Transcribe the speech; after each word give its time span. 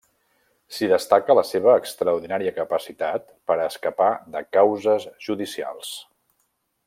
S'hi 0.75 0.87
destaca 0.91 1.35
la 1.39 1.43
seva 1.49 1.75
extraordinària 1.81 2.55
capacitat 2.55 3.29
per 3.51 3.59
a 3.59 3.69
escapar 3.75 4.11
de 4.37 4.43
causes 4.59 5.07
judicials. 5.27 5.95